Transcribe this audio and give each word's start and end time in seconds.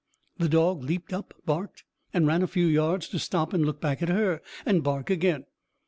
The 0.39 0.49
dog 0.49 0.81
leaped 0.81 1.13
up, 1.13 1.31
barked, 1.45 1.83
and 2.11 2.25
ran 2.25 2.41
a 2.41 2.47
few 2.47 2.65
yards, 2.65 3.07
to 3.09 3.19
stop, 3.19 3.53
look 3.53 3.79
back 3.79 4.01
at 4.01 4.09
her, 4.09 4.41
and 4.65 4.81
bark 4.81 5.11
again. 5.11 5.45